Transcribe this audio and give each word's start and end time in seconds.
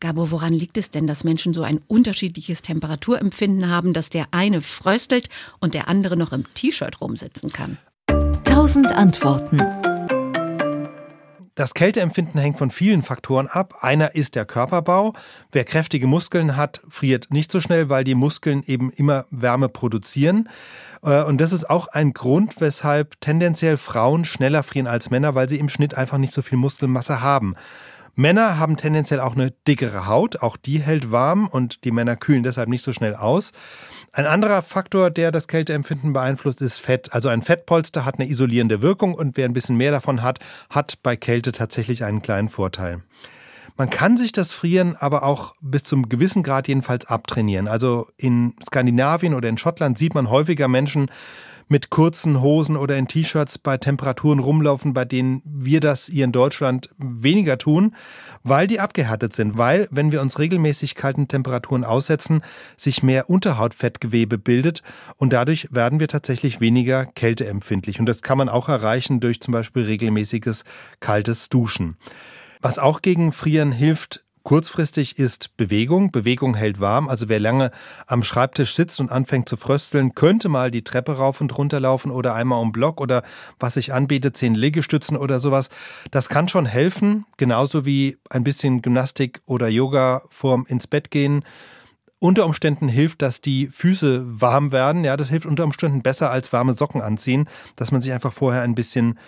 Gabo, 0.00 0.30
woran 0.30 0.52
liegt 0.52 0.78
es 0.78 0.90
denn, 0.90 1.06
dass 1.06 1.24
Menschen 1.24 1.52
so 1.52 1.62
ein 1.62 1.80
unterschiedliches 1.86 2.62
Temperaturempfinden 2.62 3.68
haben, 3.68 3.92
dass 3.92 4.10
der 4.10 4.26
eine 4.30 4.62
fröstelt 4.62 5.28
und 5.60 5.74
der 5.74 5.88
andere 5.88 6.16
noch 6.16 6.32
im 6.32 6.44
T-Shirt 6.54 7.00
rumsitzen 7.00 7.52
kann? 7.52 7.78
Tausend 8.44 8.92
Antworten. 8.92 9.60
Das 11.58 11.74
Kälteempfinden 11.74 12.40
hängt 12.40 12.56
von 12.56 12.70
vielen 12.70 13.02
Faktoren 13.02 13.48
ab. 13.48 13.78
Einer 13.80 14.14
ist 14.14 14.36
der 14.36 14.44
Körperbau. 14.44 15.14
Wer 15.50 15.64
kräftige 15.64 16.06
Muskeln 16.06 16.56
hat, 16.56 16.80
friert 16.88 17.32
nicht 17.32 17.50
so 17.50 17.60
schnell, 17.60 17.88
weil 17.88 18.04
die 18.04 18.14
Muskeln 18.14 18.62
eben 18.64 18.92
immer 18.92 19.26
Wärme 19.30 19.68
produzieren. 19.68 20.48
Äh, 21.02 21.24
und 21.24 21.40
das 21.40 21.52
ist 21.52 21.68
auch 21.68 21.88
ein 21.88 22.12
Grund, 22.12 22.60
weshalb 22.60 23.20
tendenziell 23.20 23.76
Frauen 23.76 24.24
schneller 24.24 24.62
frieren 24.62 24.86
als 24.86 25.10
Männer, 25.10 25.34
weil 25.34 25.48
sie 25.48 25.58
im 25.58 25.68
Schnitt 25.68 25.94
einfach 25.94 26.18
nicht 26.18 26.32
so 26.32 26.42
viel 26.42 26.58
Muskelmasse 26.58 27.22
haben. 27.22 27.56
Männer 28.18 28.58
haben 28.58 28.76
tendenziell 28.76 29.20
auch 29.20 29.36
eine 29.36 29.52
dickere 29.68 30.08
Haut, 30.08 30.42
auch 30.42 30.56
die 30.56 30.80
hält 30.80 31.12
warm 31.12 31.46
und 31.46 31.84
die 31.84 31.92
Männer 31.92 32.16
kühlen 32.16 32.42
deshalb 32.42 32.68
nicht 32.68 32.82
so 32.82 32.92
schnell 32.92 33.14
aus. 33.14 33.52
Ein 34.12 34.26
anderer 34.26 34.62
Faktor, 34.62 35.10
der 35.10 35.30
das 35.30 35.46
Kälteempfinden 35.46 36.12
beeinflusst, 36.12 36.60
ist 36.60 36.78
Fett. 36.78 37.12
Also 37.12 37.28
ein 37.28 37.42
Fettpolster 37.42 38.04
hat 38.04 38.16
eine 38.16 38.28
isolierende 38.28 38.82
Wirkung 38.82 39.14
und 39.14 39.36
wer 39.36 39.44
ein 39.44 39.52
bisschen 39.52 39.76
mehr 39.76 39.92
davon 39.92 40.20
hat, 40.20 40.40
hat 40.68 40.98
bei 41.04 41.14
Kälte 41.14 41.52
tatsächlich 41.52 42.02
einen 42.02 42.20
kleinen 42.20 42.48
Vorteil. 42.48 43.04
Man 43.76 43.88
kann 43.88 44.16
sich 44.16 44.32
das 44.32 44.52
Frieren 44.52 44.96
aber 44.96 45.22
auch 45.22 45.54
bis 45.60 45.84
zum 45.84 46.08
gewissen 46.08 46.42
Grad 46.42 46.66
jedenfalls 46.66 47.06
abtrainieren. 47.06 47.68
Also 47.68 48.08
in 48.16 48.56
Skandinavien 48.66 49.34
oder 49.34 49.48
in 49.48 49.58
Schottland 49.58 49.96
sieht 49.96 50.16
man 50.16 50.28
häufiger 50.28 50.66
Menschen 50.66 51.08
mit 51.68 51.90
kurzen 51.90 52.40
Hosen 52.40 52.76
oder 52.76 52.96
in 52.96 53.08
T-Shirts 53.08 53.58
bei 53.58 53.76
Temperaturen 53.76 54.38
rumlaufen, 54.38 54.94
bei 54.94 55.04
denen 55.04 55.42
wir 55.44 55.80
das 55.80 56.06
hier 56.06 56.24
in 56.24 56.32
Deutschland 56.32 56.90
weniger 56.98 57.58
tun, 57.58 57.94
weil 58.42 58.66
die 58.66 58.80
abgehärtet 58.80 59.34
sind, 59.34 59.58
weil, 59.58 59.88
wenn 59.90 60.12
wir 60.12 60.20
uns 60.20 60.38
regelmäßig 60.38 60.94
kalten 60.94 61.28
Temperaturen 61.28 61.84
aussetzen, 61.84 62.42
sich 62.76 63.02
mehr 63.02 63.28
Unterhautfettgewebe 63.28 64.38
bildet 64.38 64.82
und 65.16 65.32
dadurch 65.32 65.68
werden 65.70 66.00
wir 66.00 66.08
tatsächlich 66.08 66.60
weniger 66.60 67.06
kälteempfindlich. 67.06 68.00
Und 68.00 68.06
das 68.06 68.22
kann 68.22 68.38
man 68.38 68.48
auch 68.48 68.68
erreichen 68.68 69.20
durch 69.20 69.40
zum 69.40 69.52
Beispiel 69.52 69.84
regelmäßiges 69.84 70.64
kaltes 71.00 71.48
Duschen. 71.48 71.96
Was 72.60 72.78
auch 72.78 73.02
gegen 73.02 73.32
Frieren 73.32 73.70
hilft, 73.70 74.24
Kurzfristig 74.48 75.18
ist 75.18 75.58
Bewegung. 75.58 76.10
Bewegung 76.10 76.54
hält 76.54 76.80
warm. 76.80 77.10
Also 77.10 77.28
wer 77.28 77.38
lange 77.38 77.70
am 78.06 78.22
Schreibtisch 78.22 78.74
sitzt 78.74 78.98
und 78.98 79.12
anfängt 79.12 79.46
zu 79.46 79.58
frösteln, 79.58 80.14
könnte 80.14 80.48
mal 80.48 80.70
die 80.70 80.84
Treppe 80.84 81.18
rauf 81.18 81.42
und 81.42 81.58
runter 81.58 81.80
laufen 81.80 82.10
oder 82.10 82.34
einmal 82.34 82.58
um 82.62 82.72
Block 82.72 82.98
oder 82.98 83.24
was 83.60 83.74
sich 83.74 83.92
anbietet, 83.92 84.38
zehn 84.38 84.54
Liegestützen 84.54 85.18
oder 85.18 85.38
sowas. 85.38 85.68
Das 86.12 86.30
kann 86.30 86.48
schon 86.48 86.64
helfen. 86.64 87.26
Genauso 87.36 87.84
wie 87.84 88.16
ein 88.30 88.42
bisschen 88.42 88.80
Gymnastik 88.80 89.42
oder 89.44 89.68
Yoga 89.68 90.22
vorm 90.30 90.64
ins 90.66 90.86
Bett 90.86 91.10
gehen 91.10 91.44
unter 92.20 92.46
Umständen 92.46 92.88
hilft, 92.88 93.22
dass 93.22 93.42
die 93.42 93.68
Füße 93.68 94.40
warm 94.40 94.72
werden. 94.72 95.04
Ja, 95.04 95.16
das 95.16 95.28
hilft 95.28 95.46
unter 95.46 95.62
Umständen 95.62 96.02
besser 96.02 96.30
als 96.30 96.52
warme 96.52 96.72
Socken 96.72 97.00
anziehen, 97.00 97.48
dass 97.76 97.92
man 97.92 98.00
sich 98.00 98.12
einfach 98.12 98.32
vorher 98.32 98.62
ein 98.62 98.74
bisschen 98.74 99.18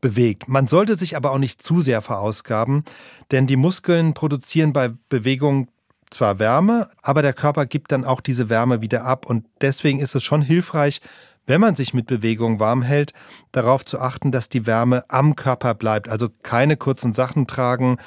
bewegt. 0.00 0.48
Man 0.48 0.68
sollte 0.68 0.96
sich 0.96 1.16
aber 1.16 1.32
auch 1.32 1.38
nicht 1.38 1.62
zu 1.62 1.80
sehr 1.80 2.02
verausgaben, 2.02 2.84
denn 3.30 3.46
die 3.46 3.56
Muskeln 3.56 4.14
produzieren 4.14 4.72
bei 4.72 4.90
Bewegung 5.08 5.68
zwar 6.10 6.38
Wärme, 6.38 6.88
aber 7.02 7.22
der 7.22 7.34
Körper 7.34 7.66
gibt 7.66 7.92
dann 7.92 8.04
auch 8.04 8.20
diese 8.20 8.48
Wärme 8.48 8.80
wieder 8.80 9.04
ab 9.04 9.26
und 9.26 9.44
deswegen 9.60 9.98
ist 10.00 10.14
es 10.14 10.22
schon 10.22 10.42
hilfreich, 10.42 11.00
wenn 11.46 11.60
man 11.60 11.76
sich 11.76 11.94
mit 11.94 12.06
Bewegung 12.06 12.60
warm 12.60 12.82
hält, 12.82 13.12
darauf 13.52 13.84
zu 13.84 13.98
achten, 13.98 14.32
dass 14.32 14.48
die 14.48 14.66
Wärme 14.66 15.04
am 15.08 15.34
Körper 15.34 15.74
bleibt, 15.74 16.08
also 16.08 16.28
keine 16.42 16.76
kurzen 16.76 17.14
Sachen 17.14 17.46
tragen 17.46 17.98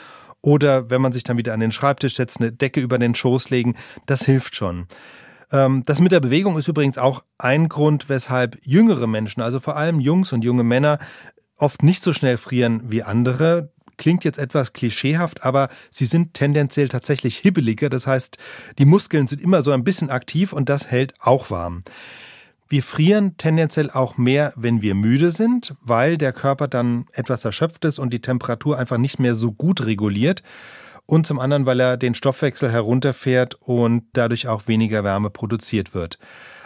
oder 0.41 0.89
wenn 0.89 1.01
man 1.01 1.13
sich 1.13 1.23
dann 1.23 1.37
wieder 1.37 1.53
an 1.53 1.59
den 1.59 1.71
Schreibtisch 1.71 2.15
setzt, 2.15 2.39
eine 2.39 2.51
Decke 2.51 2.81
über 2.81 2.97
den 2.97 3.15
Schoß 3.15 3.49
legen, 3.49 3.75
das 4.05 4.23
hilft 4.25 4.55
schon. 4.55 4.87
Ähm, 5.51 5.83
das 5.85 6.01
mit 6.01 6.11
der 6.11 6.19
Bewegung 6.19 6.57
ist 6.57 6.67
übrigens 6.67 6.97
auch 6.97 7.23
ein 7.37 7.69
Grund, 7.69 8.09
weshalb 8.09 8.57
jüngere 8.63 9.07
Menschen, 9.07 9.41
also 9.41 9.59
vor 9.59 9.75
allem 9.75 9.99
Jungs 9.99 10.33
und 10.33 10.43
junge 10.43 10.63
Männer, 10.63 10.99
oft 11.61 11.83
nicht 11.83 12.03
so 12.03 12.13
schnell 12.13 12.37
frieren 12.37 12.83
wie 12.87 13.03
andere. 13.03 13.71
Klingt 13.97 14.23
jetzt 14.23 14.39
etwas 14.39 14.73
klischeehaft, 14.73 15.43
aber 15.45 15.69
sie 15.91 16.05
sind 16.05 16.33
tendenziell 16.33 16.87
tatsächlich 16.87 17.37
hibbeliger. 17.37 17.89
Das 17.89 18.07
heißt, 18.07 18.37
die 18.79 18.85
Muskeln 18.85 19.27
sind 19.27 19.41
immer 19.41 19.61
so 19.61 19.71
ein 19.71 19.83
bisschen 19.83 20.09
aktiv 20.09 20.53
und 20.53 20.69
das 20.69 20.87
hält 20.89 21.13
auch 21.19 21.51
warm. 21.51 21.83
Wir 22.67 22.83
frieren 22.83 23.35
tendenziell 23.35 23.91
auch 23.91 24.17
mehr, 24.17 24.53
wenn 24.55 24.81
wir 24.81 24.95
müde 24.95 25.31
sind, 25.31 25.75
weil 25.81 26.17
der 26.17 26.31
Körper 26.31 26.69
dann 26.69 27.05
etwas 27.11 27.43
erschöpft 27.43 27.83
ist 27.83 27.99
und 27.99 28.13
die 28.13 28.21
Temperatur 28.21 28.79
einfach 28.79 28.97
nicht 28.97 29.19
mehr 29.19 29.35
so 29.35 29.51
gut 29.51 29.85
reguliert. 29.85 30.41
Und 31.11 31.27
zum 31.27 31.39
anderen, 31.39 31.65
weil 31.65 31.81
er 31.81 31.97
den 31.97 32.15
Stoffwechsel 32.15 32.71
herunterfährt 32.71 33.55
und 33.55 34.05
dadurch 34.13 34.47
auch 34.47 34.69
weniger 34.69 35.03
Wärme 35.03 35.29
produziert 35.29 35.93
wird. 35.93 36.17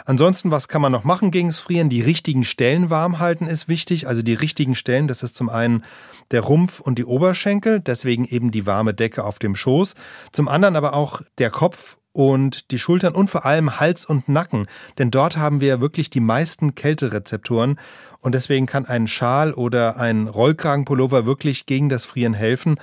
Ansonsten, 0.05 0.51
was 0.51 0.67
kann 0.67 0.83
man 0.83 0.91
noch 0.91 1.03
machen 1.03 1.31
gegen 1.31 1.47
das 1.47 1.57
Frieren? 1.57 1.89
Die 1.89 2.03
richtigen 2.03 2.43
Stellen 2.43 2.91
warm 2.91 3.17
halten 3.17 3.47
ist 3.47 3.67
wichtig. 3.69 4.07
Also 4.07 4.21
die 4.21 4.35
richtigen 4.35 4.75
Stellen, 4.75 5.07
das 5.07 5.23
ist 5.23 5.35
zum 5.35 5.49
einen 5.49 5.83
der 6.29 6.41
Rumpf 6.41 6.79
und 6.79 6.99
die 6.99 7.05
Oberschenkel, 7.05 7.79
deswegen 7.79 8.23
eben 8.23 8.51
die 8.51 8.67
warme 8.67 8.93
Decke 8.93 9.23
auf 9.23 9.39
dem 9.39 9.55
Schoß. 9.55 9.95
Zum 10.31 10.47
anderen 10.47 10.75
aber 10.75 10.93
auch 10.93 11.23
der 11.39 11.49
Kopf 11.49 11.97
und 12.13 12.69
die 12.69 12.77
Schultern 12.77 13.15
und 13.15 13.31
vor 13.31 13.47
allem 13.47 13.79
Hals 13.79 14.05
und 14.05 14.29
Nacken, 14.29 14.67
denn 14.99 15.09
dort 15.09 15.37
haben 15.37 15.59
wir 15.59 15.81
wirklich 15.81 16.11
die 16.11 16.21
meisten 16.21 16.75
Kälterezeptoren 16.75 17.79
und 18.21 18.35
deswegen 18.35 18.67
kann 18.67 18.85
ein 18.85 19.07
Schal 19.07 19.53
oder 19.53 19.97
ein 19.97 20.27
Rollkragenpullover 20.27 21.25
wirklich 21.25 21.65
gegen 21.65 21.89
das 21.89 22.05
Frieren 22.05 22.35
helfen. 22.35 22.75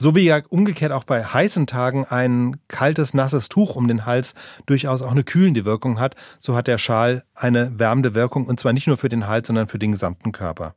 So 0.00 0.14
wie 0.14 0.20
ja 0.20 0.40
umgekehrt 0.48 0.92
auch 0.92 1.02
bei 1.02 1.24
heißen 1.24 1.66
Tagen 1.66 2.06
ein 2.08 2.56
kaltes, 2.68 3.14
nasses 3.14 3.48
Tuch 3.48 3.74
um 3.74 3.88
den 3.88 4.06
Hals 4.06 4.34
durchaus 4.66 5.02
auch 5.02 5.10
eine 5.10 5.24
kühlende 5.24 5.64
Wirkung 5.64 5.98
hat, 5.98 6.14
so 6.38 6.54
hat 6.54 6.68
der 6.68 6.78
Schal 6.78 7.24
eine 7.34 7.80
wärmende 7.80 8.14
Wirkung 8.14 8.46
und 8.46 8.60
zwar 8.60 8.72
nicht 8.72 8.86
nur 8.86 8.96
für 8.96 9.08
den 9.08 9.26
Hals, 9.26 9.48
sondern 9.48 9.66
für 9.66 9.80
den 9.80 9.90
gesamten 9.90 10.30
Körper. 10.30 10.74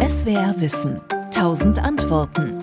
SWR 0.00 0.54
Wissen. 0.58 1.00
Tausend 1.32 1.80
Antworten. 1.80 2.58